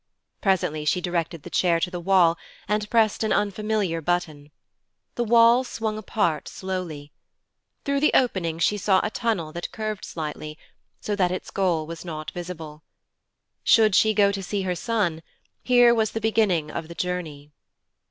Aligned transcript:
Presently 0.41 0.83
she 0.83 0.99
directed 0.99 1.43
the 1.43 1.51
chair 1.51 1.79
to 1.79 1.91
the 1.91 1.99
wall, 1.99 2.35
and 2.67 2.89
pressed 2.89 3.23
an 3.23 3.31
unfamiliar 3.31 4.01
button. 4.01 4.49
The 5.13 5.23
wall 5.23 5.63
swung 5.63 5.95
apart 5.95 6.47
slowly. 6.49 7.11
Through 7.85 7.99
the 7.99 8.09
opening 8.15 8.57
she 8.57 8.79
saw 8.79 8.99
a 9.03 9.11
tunnel 9.11 9.51
that 9.51 9.71
curved 9.71 10.03
slightly, 10.03 10.57
so 11.01 11.15
that 11.17 11.29
its 11.29 11.51
goal 11.51 11.85
was 11.85 12.03
not 12.03 12.31
visible. 12.31 12.81
Should 13.63 13.93
she 13.93 14.15
go 14.15 14.31
to 14.31 14.41
see 14.41 14.63
her 14.63 14.73
son, 14.73 15.21
here 15.61 15.93
was 15.93 16.13
the 16.13 16.19
beginning 16.19 16.71
of 16.71 16.87
the 16.87 16.95
journey. 16.95 17.51